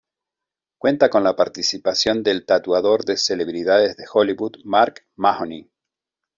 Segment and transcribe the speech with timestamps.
[0.79, 5.69] Cuenta con la participación del tatuador de celebridades de Hollywood, Mark Mahoney.